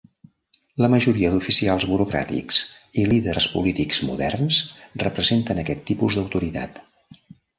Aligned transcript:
La 0.83 0.87
majoria 0.93 1.29
d'oficials 1.33 1.85
burocràtics 1.89 2.59
i 3.01 3.03
líders 3.11 3.47
polítics 3.57 4.01
moderns 4.09 4.59
representen 5.05 5.63
aquest 5.65 5.87
tipus 5.93 6.17
d'autoritat. 6.21 6.83